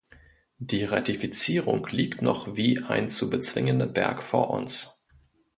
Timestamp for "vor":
4.23-4.49